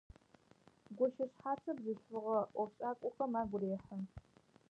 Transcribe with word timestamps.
Гощэшъхьацыр 0.97 1.75
бзылъфыгъэ 1.85 2.39
ӏофшӏакӏохэм 2.53 3.33
агу 3.41 3.57
рехьы. 3.61 3.97